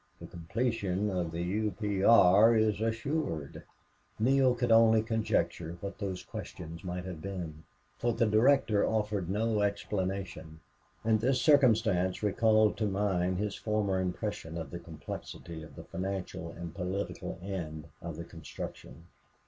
[0.19, 2.55] The completion of the U.P.R.
[2.55, 3.61] is assured."
[4.17, 7.65] Neale could only conjecture what those questions might have been,
[7.99, 10.59] for the director offered no explanation.
[11.03, 16.49] And this circumstance recalled to mind his former impression of the complexity of the financial
[16.51, 19.05] and political end of the construction.